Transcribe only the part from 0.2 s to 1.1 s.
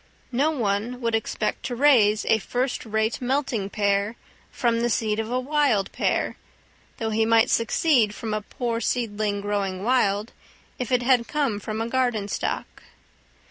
No one